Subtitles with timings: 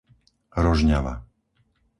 [0.63, 1.13] Rožňava